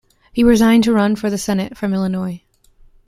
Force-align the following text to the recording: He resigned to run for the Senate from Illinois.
He 0.33 0.43
resigned 0.43 0.83
to 0.85 0.93
run 0.93 1.15
for 1.15 1.29
the 1.29 1.37
Senate 1.37 1.77
from 1.77 1.93
Illinois. 1.93 2.41